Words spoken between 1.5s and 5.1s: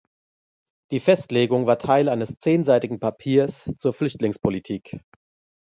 war Teil eines zehnseitigen Papiers zur Flüchtlingspolitik.